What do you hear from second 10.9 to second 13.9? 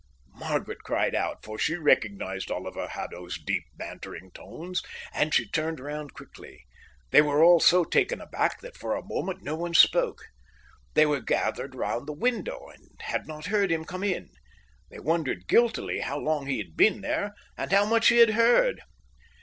They were gathered round the window and had not heard him